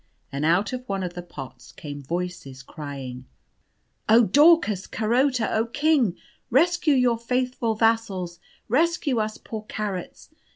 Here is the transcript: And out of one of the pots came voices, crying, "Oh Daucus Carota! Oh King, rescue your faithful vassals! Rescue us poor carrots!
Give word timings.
And 0.31 0.43
out 0.45 0.73
of 0.73 0.89
one 0.89 1.03
of 1.03 1.13
the 1.13 1.21
pots 1.21 1.71
came 1.71 2.01
voices, 2.01 2.63
crying, 2.63 3.27
"Oh 4.09 4.23
Daucus 4.23 4.87
Carota! 4.87 5.47
Oh 5.53 5.67
King, 5.67 6.17
rescue 6.49 6.95
your 6.95 7.19
faithful 7.19 7.75
vassals! 7.75 8.39
Rescue 8.67 9.19
us 9.19 9.37
poor 9.37 9.63
carrots! 9.69 10.31